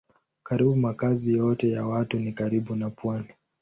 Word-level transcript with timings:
Karibu 0.43 0.75
makazi 0.75 1.33
yote 1.33 1.69
ya 1.71 1.85
watu 1.87 2.19
ni 2.19 2.33
karibu 2.33 2.75
na 2.75 2.89
pwani. 2.89 3.29